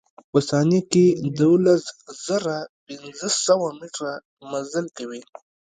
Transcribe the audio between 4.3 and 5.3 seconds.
مزل کوي.